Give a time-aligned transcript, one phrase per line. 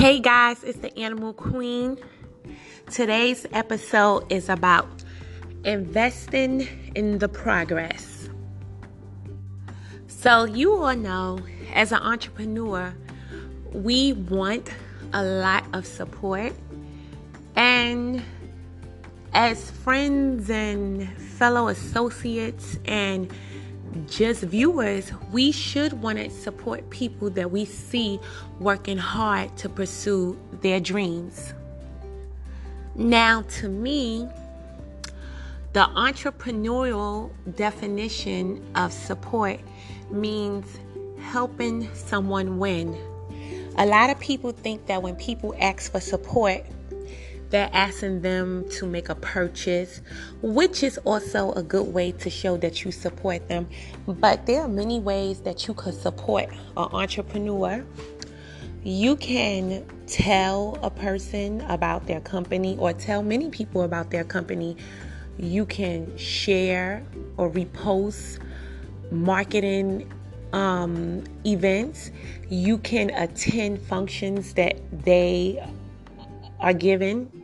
[0.00, 1.98] Hey guys, it's the Animal Queen.
[2.90, 4.88] Today's episode is about
[5.66, 8.30] investing in the progress.
[10.06, 11.40] So, you all know
[11.74, 12.94] as an entrepreneur,
[13.74, 14.70] we want
[15.12, 16.54] a lot of support.
[17.54, 18.22] And
[19.34, 23.30] as friends and fellow associates and
[24.08, 28.20] just viewers, we should want to support people that we see
[28.58, 31.54] working hard to pursue their dreams.
[32.94, 34.28] Now, to me,
[35.72, 39.60] the entrepreneurial definition of support
[40.10, 40.66] means
[41.20, 42.96] helping someone win.
[43.78, 46.64] A lot of people think that when people ask for support,
[47.50, 50.00] they're asking them to make a purchase,
[50.40, 53.68] which is also a good way to show that you support them.
[54.06, 57.84] But there are many ways that you could support an entrepreneur.
[58.82, 64.76] You can tell a person about their company or tell many people about their company.
[65.38, 67.04] You can share
[67.36, 68.38] or repost
[69.10, 70.10] marketing
[70.52, 72.10] um, events.
[72.48, 75.62] You can attend functions that they
[76.60, 77.39] are given.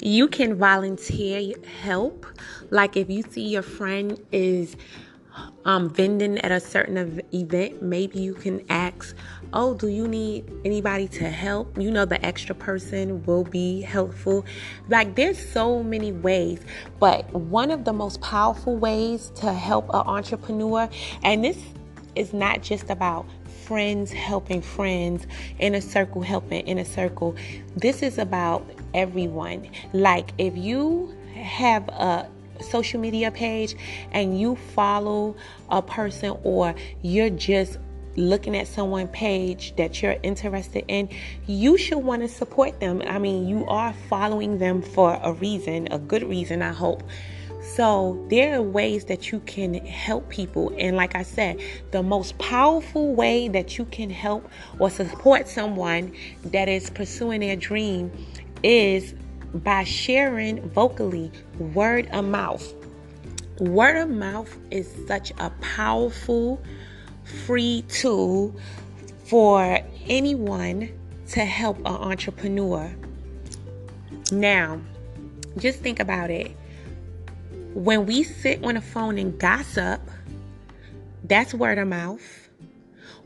[0.00, 2.26] You can volunteer help.
[2.70, 4.76] Like if you see your friend is
[5.64, 9.16] um, vending at a certain event, maybe you can ask,
[9.52, 11.78] Oh, do you need anybody to help?
[11.78, 14.44] You know, the extra person will be helpful.
[14.88, 16.60] Like, there's so many ways,
[16.98, 20.88] but one of the most powerful ways to help an entrepreneur,
[21.22, 21.58] and this
[22.16, 23.26] is not just about
[23.66, 25.26] friends helping friends,
[25.58, 27.34] in a circle helping in a circle.
[27.76, 29.68] This is about everyone.
[29.92, 32.28] Like if you have a
[32.60, 33.74] social media page
[34.12, 35.36] and you follow
[35.70, 37.78] a person or you're just
[38.16, 41.08] looking at someone page that you're interested in,
[41.46, 43.02] you should want to support them.
[43.06, 47.02] I mean, you are following them for a reason, a good reason, I hope.
[47.64, 50.74] So, there are ways that you can help people.
[50.78, 51.60] And like I said,
[51.92, 54.48] the most powerful way that you can help
[54.78, 56.12] or support someone
[56.44, 58.12] that is pursuing their dream
[58.62, 59.14] is
[59.54, 62.74] by sharing vocally, word of mouth.
[63.58, 66.62] Word of mouth is such a powerful,
[67.46, 68.54] free tool
[69.24, 70.90] for anyone
[71.28, 72.94] to help an entrepreneur.
[74.30, 74.80] Now,
[75.56, 76.54] just think about it
[77.74, 80.00] when we sit on the phone and gossip,
[81.24, 82.48] that's word of mouth.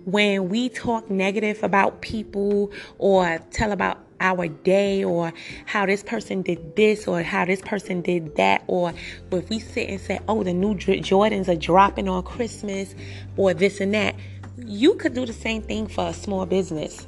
[0.04, 5.32] When we talk negative about people or tell about our day or
[5.66, 8.92] how this person did this or how this person did that or
[9.30, 12.96] if we sit and say oh the new jordans are dropping on christmas
[13.36, 14.16] or this and that
[14.56, 17.06] you could do the same thing for a small business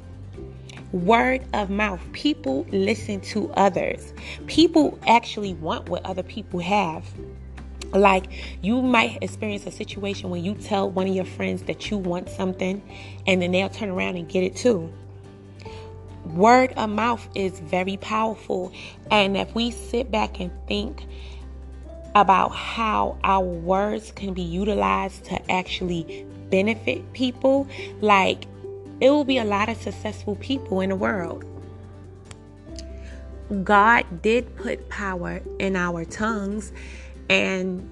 [0.91, 4.13] word of mouth people listen to others
[4.47, 7.05] people actually want what other people have
[7.93, 8.25] like
[8.61, 12.29] you might experience a situation when you tell one of your friends that you want
[12.29, 12.81] something
[13.27, 14.91] and then they'll turn around and get it too.
[16.25, 18.71] Word of mouth is very powerful.
[19.09, 21.05] And if we sit back and think
[22.15, 27.67] about how our words can be utilized to actually benefit people,
[28.01, 28.45] like
[29.01, 31.43] it will be a lot of successful people in the world.
[33.63, 36.71] God did put power in our tongues
[37.29, 37.89] and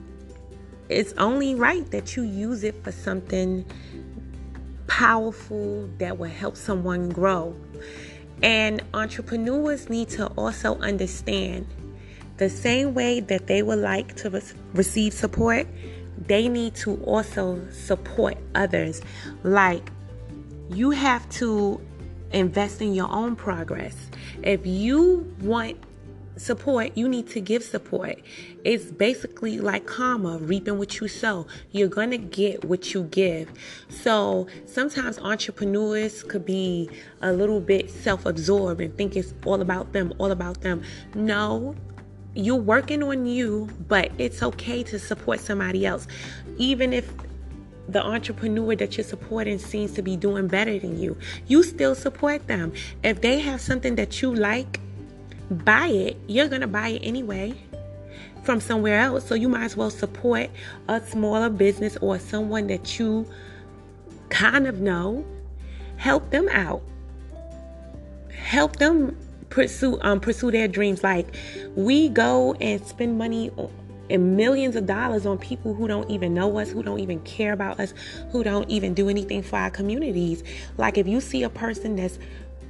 [0.88, 3.66] it's only right that you use it for something
[4.88, 7.56] powerful that will help someone grow.
[8.42, 11.68] And entrepreneurs need to also understand
[12.38, 14.42] the same way that they would like to re-
[14.74, 15.68] receive support,
[16.28, 19.02] they need to also support others.
[19.44, 19.92] Like
[20.70, 21.82] you have to
[22.32, 23.96] invest in your own progress.
[24.44, 25.78] If you want
[26.38, 28.20] support, you need to give support.
[28.64, 31.48] It's basically like karma, reaping what you sow.
[31.72, 33.52] You're going to get what you give.
[33.90, 36.90] So sometimes entrepreneurs could be
[37.22, 40.84] a little bit self absorbed and think it's all about them, all about them.
[41.14, 41.76] No,
[42.36, 46.08] you're working on you, but it's okay to support somebody else.
[46.58, 47.12] Even if
[47.92, 52.48] the entrepreneur that you're supporting seems to be doing better than you, you still support
[52.48, 52.74] them.
[53.04, 54.80] If they have something that you like,
[55.50, 56.18] buy it.
[56.28, 57.54] You're going to buy it anyway
[58.44, 59.26] from somewhere else.
[59.26, 60.50] So you might as well support
[60.88, 63.28] a smaller business or someone that you
[64.30, 65.26] kind of know.
[65.98, 66.82] Help them out.
[68.34, 69.18] Help them
[69.50, 71.04] pursue um pursue their dreams.
[71.04, 71.28] Like
[71.76, 73.52] we go and spend money
[74.10, 77.54] and millions of dollars on people who don't even know us, who don't even care
[77.54, 77.94] about us,
[78.32, 80.44] who don't even do anything for our communities.
[80.78, 82.20] Like if you see a person that's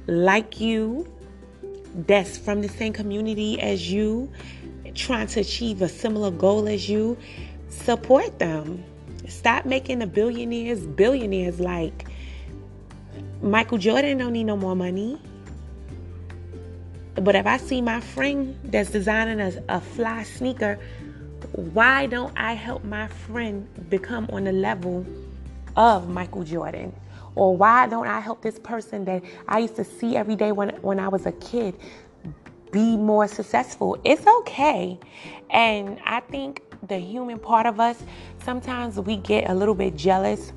[0.06, 1.10] like you,
[2.06, 4.30] that's from the same community as you,
[4.94, 7.16] trying to achieve a similar goal as you,
[7.68, 8.84] support them.
[9.28, 12.06] Stop making the billionaires billionaires like
[13.42, 15.18] Michael Jordan don't need no more money.
[17.14, 20.78] But if I see my friend that's designing a, a fly sneaker,
[21.52, 25.06] why don't I help my friend become on the level
[25.76, 26.94] of Michael Jordan?
[27.34, 30.70] Or why don't I help this person that I used to see every day when,
[30.82, 31.74] when I was a kid
[32.72, 33.98] be more successful?
[34.04, 34.98] It's okay.
[35.50, 38.02] And I think the human part of us,
[38.42, 40.52] sometimes we get a little bit jealous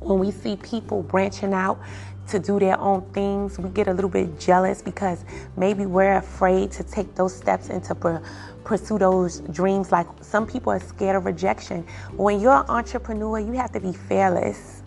[0.00, 1.80] when we see people branching out
[2.28, 3.58] to do their own things.
[3.58, 5.24] We get a little bit jealous because
[5.56, 8.22] maybe we're afraid to take those steps and to
[8.64, 9.90] pursue those dreams.
[9.90, 11.86] Like some people are scared of rejection.
[12.12, 14.82] When you're an entrepreneur, you have to be fearless.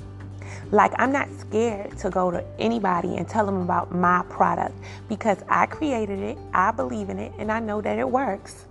[0.71, 4.73] Like, I'm not scared to go to anybody and tell them about my product
[5.09, 8.65] because I created it, I believe in it, and I know that it works.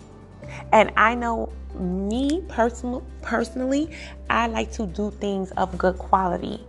[0.72, 3.90] And I know me personal, personally,
[4.30, 6.64] I like to do things of good quality.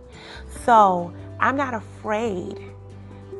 [0.64, 2.56] So I'm not afraid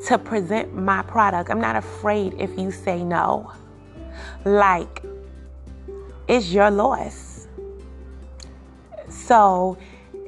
[0.08, 1.50] to present my product.
[1.50, 3.52] I'm not afraid if you say no.
[4.44, 5.04] Like,
[6.26, 7.46] it's your loss.
[9.08, 9.78] So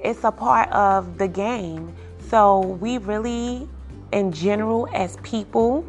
[0.05, 1.93] it's a part of the game.
[2.29, 3.69] So we really,
[4.13, 5.85] in general, as people,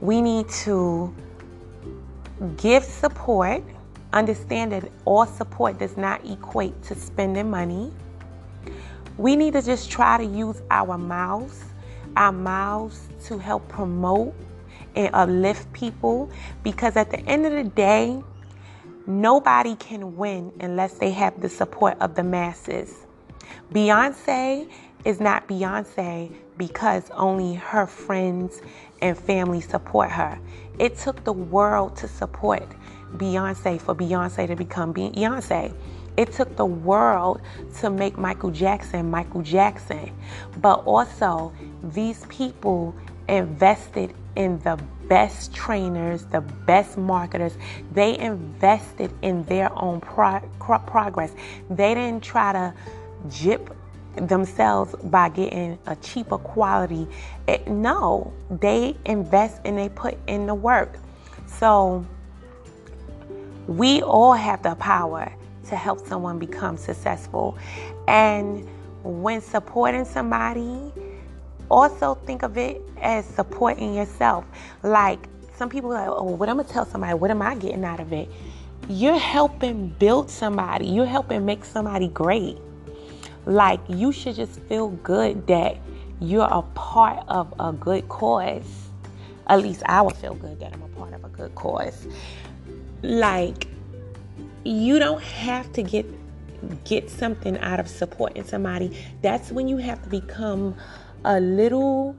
[0.00, 1.14] we need to
[2.56, 3.62] give support.
[4.14, 7.92] Understand that all support does not equate to spending money.
[9.18, 11.64] We need to just try to use our mouths,
[12.16, 14.34] our mouths to help promote
[14.94, 16.30] and uplift people
[16.62, 18.22] because at the end of the day,
[19.06, 23.06] nobody can win unless they have the support of the masses.
[23.72, 24.68] Beyonce
[25.04, 28.60] is not Beyonce because only her friends
[29.02, 30.38] and family support her.
[30.78, 32.66] It took the world to support
[33.16, 35.74] Beyonce for Beyonce to become Beyonce.
[36.16, 37.40] It took the world
[37.80, 40.12] to make Michael Jackson Michael Jackson.
[40.60, 41.52] But also,
[41.82, 42.94] these people
[43.28, 44.78] invested in the
[45.08, 47.56] best trainers, the best marketers.
[47.92, 51.32] They invested in their own pro- progress.
[51.70, 52.74] They didn't try to
[53.28, 53.74] jip
[54.16, 57.06] themselves by getting a cheaper quality.
[57.46, 60.98] It, no, they invest and they put in the work.
[61.46, 62.06] So
[63.66, 65.32] we all have the power
[65.68, 67.58] to help someone become successful.
[68.08, 68.68] And
[69.02, 70.92] when supporting somebody,
[71.70, 74.44] also think of it as supporting yourself.
[74.82, 77.84] Like some people are like, oh, what I'm gonna tell somebody, what am I getting
[77.84, 78.28] out of it?
[78.88, 82.58] You're helping build somebody, you're helping make somebody great.
[83.46, 85.78] Like you should just feel good that
[86.20, 88.88] you're a part of a good cause.
[89.48, 92.06] At least I would feel good that I'm a part of a good cause.
[93.02, 93.65] Like
[94.66, 96.06] you don't have to get
[96.84, 98.96] get something out of supporting somebody.
[99.22, 100.74] That's when you have to become
[101.24, 102.16] a little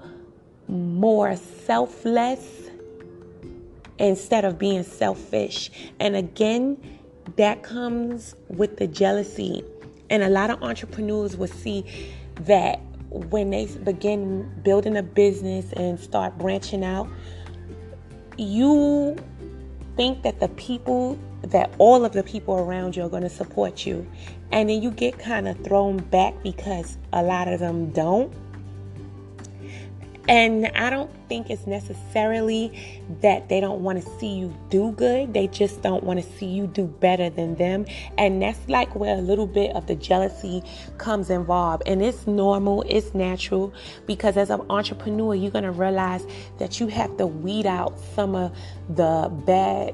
[0.67, 2.69] more selfless
[3.97, 5.71] instead of being selfish.
[5.99, 6.77] And again,
[7.35, 9.63] that comes with the jealousy.
[10.09, 11.83] And a lot of entrepreneurs will see
[12.41, 12.79] that
[13.09, 17.09] when they begin building a business and start branching out,
[18.37, 19.17] you
[19.97, 23.85] think that the people that all of the people around you are going to support
[23.85, 24.07] you.
[24.51, 28.33] And then you get kind of thrown back because a lot of them don't.
[30.27, 32.71] And I don't think it's necessarily
[33.21, 35.33] that they don't want to see you do good.
[35.33, 37.85] They just don't want to see you do better than them.
[38.17, 40.63] And that's like where a little bit of the jealousy
[40.97, 41.83] comes involved.
[41.85, 43.73] And it's normal, it's natural
[44.05, 46.25] because as an entrepreneur, you're going to realize
[46.59, 48.55] that you have to weed out some of
[48.89, 49.93] the bad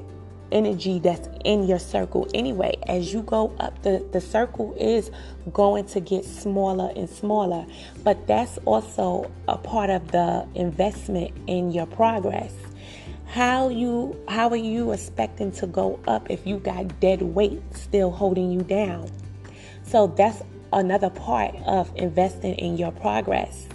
[0.53, 2.77] energy that's in your circle anyway.
[2.87, 5.11] As you go up, the, the circle is
[5.51, 7.65] going to get smaller and smaller.
[8.03, 12.53] But that's also a part of the investment in your progress.
[13.25, 18.11] How you how are you expecting to go up if you got dead weight still
[18.11, 19.09] holding you down?
[19.83, 23.67] So that's another part of investing in your progress.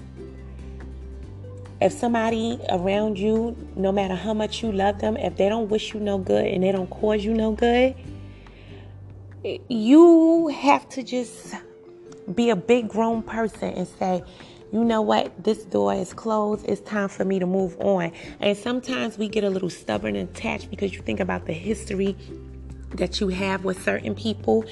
[1.81, 5.95] If somebody around you, no matter how much you love them, if they don't wish
[5.95, 7.95] you no good and they don't cause you no good,
[9.69, 11.55] you have to just
[12.35, 14.23] be a big grown person and say,
[14.73, 16.67] you know what, this door is closed.
[16.69, 18.13] It's time for me to move on.
[18.41, 22.17] And sometimes we get a little stubborn and attached because you think about the history
[22.97, 24.65] that you have with certain people.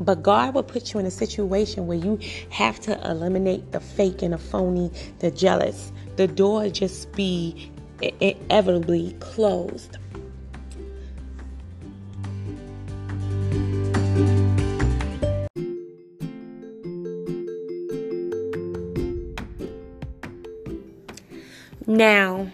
[0.00, 2.18] But God will put you in a situation where you
[2.50, 4.90] have to eliminate the fake and the phony,
[5.20, 7.70] the jealous the door just be
[8.20, 9.98] inevitably closed.
[21.86, 22.50] Now,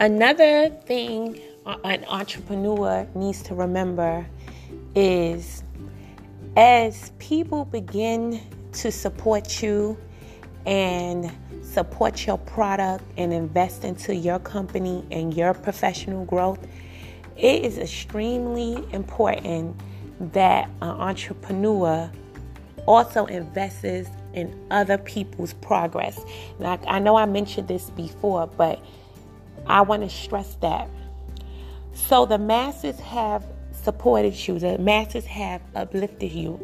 [0.00, 4.26] another thing an entrepreneur needs to remember
[4.94, 5.62] is
[6.56, 8.40] as people begin
[8.72, 9.96] to support you
[10.66, 11.32] and
[11.72, 16.58] support your product and invest into your company and your professional growth,
[17.36, 19.80] it is extremely important
[20.32, 22.10] that an entrepreneur
[22.86, 26.20] also invests in other people's progress.
[26.58, 28.84] Like I know I mentioned this before, but
[29.66, 30.88] I want to stress that.
[31.94, 36.60] So the masses have supported you, the masses have uplifted you.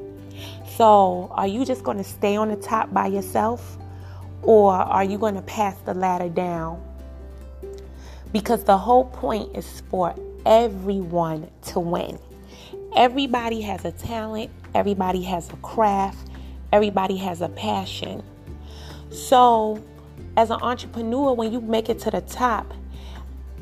[0.77, 3.79] So are you just going to stay on the top by yourself?
[4.43, 6.83] Or are you going to pass the ladder down?
[8.33, 10.15] Because the whole point is for
[10.45, 12.19] everyone to win.
[12.97, 16.31] Everybody has a talent, everybody has a craft,
[16.73, 18.23] everybody has a passion.
[19.11, 19.83] So,
[20.37, 22.73] as an entrepreneur, when you make it to the top,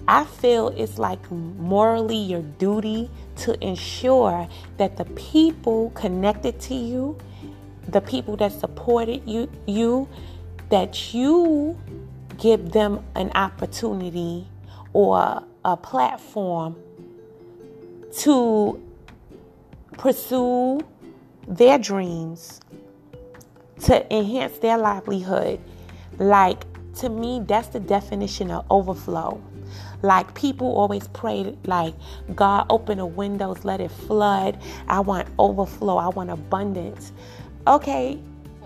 [0.08, 7.18] I feel it's like morally your duty to ensure that the people connected to you,
[7.88, 10.08] the people that supported you, you
[10.68, 11.78] that you
[12.38, 14.46] give them an opportunity
[14.92, 16.76] or a platform
[18.18, 18.82] to
[19.98, 20.80] pursue
[21.48, 22.60] their dreams,
[23.82, 25.60] to enhance their livelihood.
[26.18, 26.64] Like,
[26.96, 29.42] to me, that's the definition of overflow.
[30.02, 31.94] Like people always pray, like
[32.34, 34.58] God open the windows, let it flood.
[34.88, 35.96] I want overflow.
[35.96, 37.12] I want abundance.
[37.66, 38.20] Okay,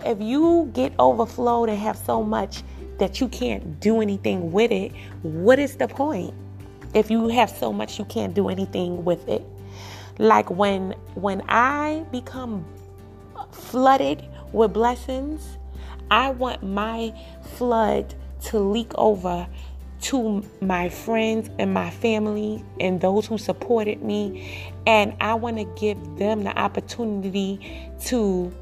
[0.04, 2.62] if you get overflowed and have so much
[2.98, 4.92] that you can't do anything with it,
[5.22, 6.34] what is the point?
[6.94, 9.44] If you have so much you can't do anything with it.
[10.18, 12.64] Like when when I become
[13.52, 15.58] flooded with blessings,
[16.10, 17.14] I want my
[17.56, 18.14] flood
[18.44, 19.46] to leak over
[20.00, 24.72] to my friends and my family and those who supported me.
[24.86, 28.52] And I want to give them the opportunity to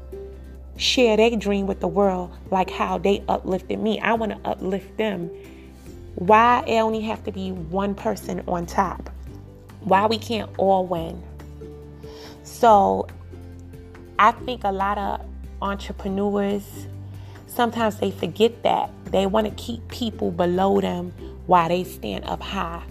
[0.79, 3.99] share their dream with the world like how they uplifted me.
[3.99, 5.29] I want to uplift them.
[6.15, 9.09] Why it only have to be one person on top?
[9.81, 11.21] Why we can't all win?
[12.43, 13.07] So
[14.17, 15.25] I think a lot of
[15.61, 16.87] entrepreneurs
[17.47, 18.89] sometimes they forget that.
[19.05, 21.11] They want to keep people below them
[21.45, 22.83] while they stand up high.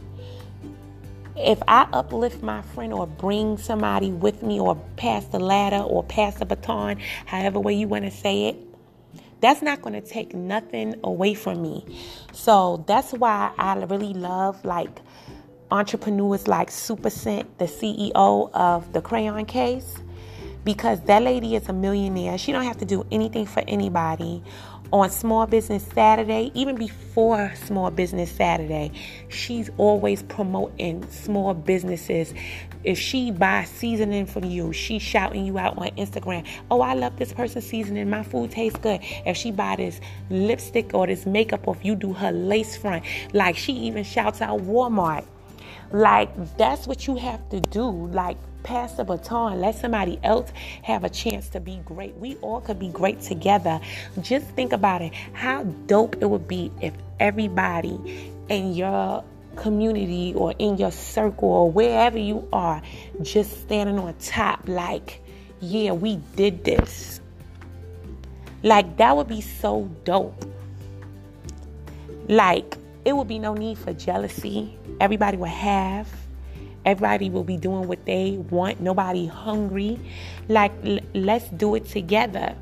[1.40, 6.02] If I uplift my friend or bring somebody with me or pass the ladder or
[6.02, 8.56] pass the baton, however way you want to say it,
[9.40, 11.84] that's not going to take nothing away from me.
[12.32, 15.00] So that's why I really love like
[15.70, 19.96] entrepreneurs like Supa Cent, the CEO of the Crayon Case,
[20.64, 22.36] because that lady is a millionaire.
[22.36, 24.42] She don't have to do anything for anybody
[24.92, 28.92] on Small Business Saturday, even before Small Business Saturday,
[29.28, 32.32] she's always promoting small businesses.
[32.84, 36.46] If she buys seasoning from you, she's shouting you out on Instagram.
[36.70, 38.08] Oh, I love this person's seasoning.
[38.08, 39.00] My food tastes good.
[39.26, 43.04] If she buy this lipstick or this makeup, or if you do her lace front,
[43.34, 45.26] like she even shouts out Walmart.
[45.90, 47.88] Like that's what you have to do.
[47.88, 49.60] Like pass the baton.
[49.60, 52.16] Let somebody else have a chance to be great.
[52.16, 53.80] We all could be great together.
[54.20, 55.12] Just think about it.
[55.32, 59.24] How dope it would be if everybody in your
[59.56, 62.80] community or in your circle or wherever you are
[63.22, 65.20] just standing on top like,
[65.60, 67.20] yeah, we did this.
[68.62, 70.44] Like that would be so dope.
[72.28, 74.76] Like it would be no need for jealousy.
[75.00, 76.08] Everybody would have
[76.88, 78.80] Everybody will be doing what they want.
[78.80, 80.00] Nobody hungry.
[80.48, 82.54] Like, l- let's do it together.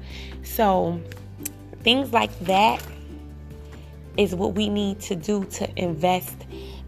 [0.42, 1.00] So,
[1.84, 2.82] things like that
[4.16, 6.34] is what we need to do to invest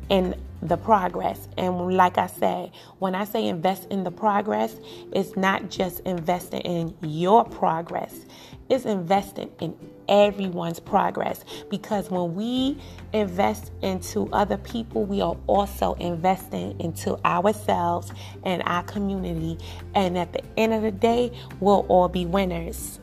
[0.09, 1.49] in the progress.
[1.57, 4.77] And like I say, when I say invest in the progress,
[5.13, 8.27] it's not just investing in your progress,
[8.69, 9.77] it's investing in
[10.09, 11.45] everyone's progress.
[11.71, 12.79] Because when we
[13.13, 18.13] invest into other people, we are also investing into ourselves
[18.45, 19.59] and our community.
[19.95, 23.01] And at the end of the day, we'll all be winners.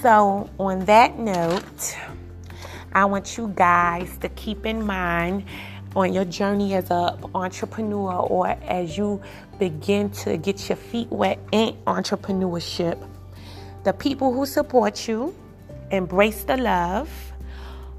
[0.00, 1.96] So, on that note,
[2.92, 5.44] I want you guys to keep in mind
[5.96, 9.20] on your journey as a entrepreneur or as you
[9.58, 12.98] begin to get your feet wet in entrepreneurship.
[13.84, 15.34] The people who support you,
[15.90, 17.10] embrace the love,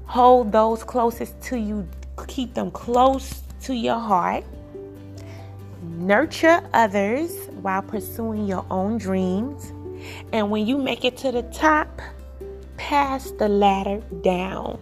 [0.04, 1.88] hold those closest to you,
[2.26, 4.44] keep them close to your heart.
[5.82, 7.32] Nurture others
[7.62, 9.72] while pursuing your own dreams.
[10.32, 12.00] And when you make it to the top,
[12.76, 14.78] pass the ladder down.